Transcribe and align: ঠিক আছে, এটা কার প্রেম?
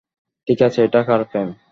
ঠিক 0.47 0.59
আছে, 0.61 0.79
এটা 0.83 1.01
কার 1.03 1.21
প্রেম? 1.23 1.47